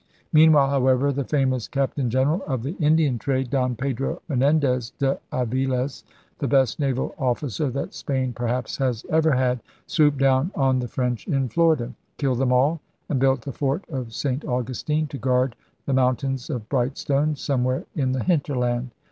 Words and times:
Meanwhile, 0.33 0.71
however, 0.71 1.11
the 1.11 1.23
famous 1.23 1.67
Captain 1.67 2.09
General 2.09 2.41
of 2.47 2.63
the 2.63 2.75
Indian 2.79 3.19
trade, 3.19 3.51
Don 3.51 3.75
Pedro 3.75 4.19
Menendez 4.27 4.89
de 4.97 5.19
Aviles, 5.31 6.03
the 6.39 6.47
best 6.47 6.79
naval 6.79 7.13
officer 7.19 7.69
that 7.69 7.93
Spain 7.93 8.33
perhaps 8.33 8.77
has 8.77 9.05
ever 9.11 9.33
had, 9.33 9.59
swooped 9.85 10.17
down 10.17 10.49
on 10.55 10.79
the 10.79 10.87
French 10.87 11.27
in 11.27 11.49
Florida, 11.49 11.93
killed 12.17 12.39
them 12.39 12.51
all, 12.51 12.81
and 13.09 13.19
built 13.19 13.41
the 13.43 13.53
fort 13.53 13.87
of 13.91 14.11
St. 14.11 14.43
Augustine 14.43 15.05
to 15.05 15.19
guard 15.19 15.55
the 15.85 15.93
* 15.93 15.93
Mountains 15.93 16.49
of 16.49 16.67
Bright 16.67 16.97
Stones' 16.97 17.39
some 17.41 17.63
where 17.63 17.85
in 17.95 18.11
the 18.11 18.23
hinterland. 18.23 18.89